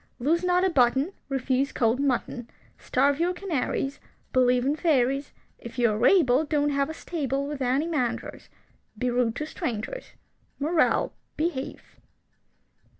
Lose 0.17 0.43
not 0.43 0.63
a 0.63 0.69
button. 0.71 1.13
Refuse 1.29 1.71
cold 1.71 1.99
mutton. 1.99 2.49
Starve 2.79 3.19
your 3.19 3.33
canaries. 3.33 3.99
Believe 4.33 4.65
in 4.65 4.75
fairies. 4.75 5.31
If 5.59 5.77
you 5.77 5.91
are 5.91 6.05
able, 6.07 6.43
Don't 6.43 6.71
have 6.71 6.89
a 6.89 6.93
stable 6.95 7.45
With 7.47 7.61
any 7.61 7.85
mangers. 7.85 8.49
Be 8.97 9.11
rude 9.11 9.35
to 9.35 9.45
strangers. 9.45 10.13
Moral: 10.57 11.13
Behave. 11.37 11.83